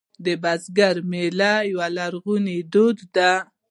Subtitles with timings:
[0.25, 3.31] د بزګر میله یو لرغونی دود دی